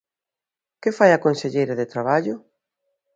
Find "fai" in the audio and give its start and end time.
0.97-1.11